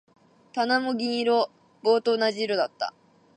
[0.55, 1.51] 棚も銀色。
[1.83, 2.91] 棒と同じ色だった。